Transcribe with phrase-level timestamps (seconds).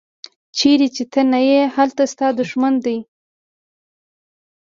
[0.57, 2.97] چیرې چې ته نه یې هلته ستا دوښمن دی.